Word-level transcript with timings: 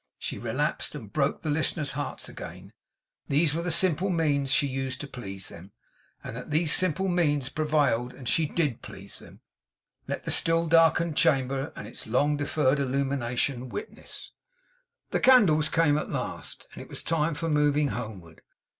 she 0.17 0.39
relapsed, 0.39 0.95
and 0.95 1.13
broke 1.13 1.43
the 1.43 1.49
listeners' 1.51 1.91
hearts 1.91 2.27
again; 2.27 2.73
these 3.27 3.53
were 3.53 3.61
the 3.61 3.69
simple 3.69 4.09
means 4.09 4.51
she 4.51 4.65
used 4.65 4.99
to 4.99 5.05
please 5.07 5.49
them. 5.49 5.73
And 6.23 6.35
that 6.35 6.49
these 6.49 6.73
simple 6.73 7.07
means 7.07 7.49
prevailed, 7.49 8.11
and 8.11 8.27
she 8.27 8.47
DID 8.47 8.81
please 8.81 9.19
them, 9.19 9.41
let 10.07 10.25
the 10.25 10.31
still 10.31 10.65
darkened 10.65 11.15
chamber, 11.17 11.71
and 11.75 11.87
its 11.87 12.07
long 12.07 12.35
deferred 12.35 12.79
illumination 12.79 13.69
witness. 13.69 14.31
The 15.11 15.19
candles 15.19 15.69
came 15.69 15.99
at 15.99 16.09
last, 16.09 16.67
and 16.73 16.81
it 16.81 16.89
was 16.89 17.03
time 17.03 17.35
for 17.35 17.47
moving 17.47 17.89
homeward. 17.89 18.41